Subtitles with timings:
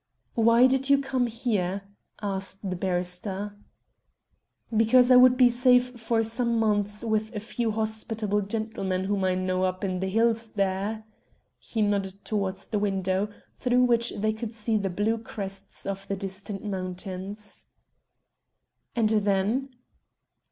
[0.33, 1.83] "Why did you come here?"
[2.23, 3.55] asked the barrister.
[4.75, 9.35] "Because I would be safe for some months with a few hospitable gentlemen whom I
[9.35, 11.05] know up in the hills there."
[11.59, 13.29] He nodded towards the window,
[13.59, 17.67] through which they could see the blue crests of the distant mountains.
[18.95, 19.69] "And then?"